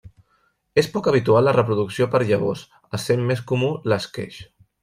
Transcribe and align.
És 0.81 0.87
poc 0.95 1.09
habitual 1.11 1.47
la 1.49 1.53
reproducció 1.59 2.09
per 2.15 2.23
llavors 2.31 2.65
essent 3.01 3.25
més 3.31 3.47
comú 3.53 3.73
l'esqueix. 3.93 4.45